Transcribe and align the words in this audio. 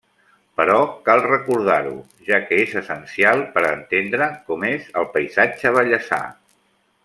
Però 0.59 0.77
cal 1.09 1.19
recordar-ho, 1.25 1.91
ja 2.31 2.39
que 2.47 2.59
és 2.63 2.73
essencial 2.81 3.45
per 3.59 3.63
a 3.69 3.75
entendre 3.81 4.31
com 4.49 4.67
és 4.73 4.89
el 5.03 5.07
paisatge 5.19 5.77
vallesà. 5.81 6.21